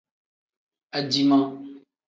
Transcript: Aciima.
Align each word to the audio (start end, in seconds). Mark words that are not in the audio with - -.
Aciima. 0.97 1.39